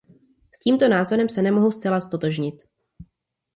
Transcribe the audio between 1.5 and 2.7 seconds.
zcela ztotožnit.